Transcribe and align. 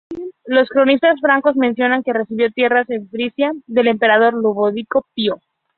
Los 0.47 0.67
cronistas 0.69 1.19
francos 1.21 1.55
mencionan 1.55 2.01
que 2.01 2.11
recibió 2.11 2.51
tierras 2.51 2.89
en 2.89 3.07
Frisia 3.07 3.51
del 3.67 3.87
emperador 3.87 4.33
Ludovico 4.33 5.05
Pío. 5.13 5.39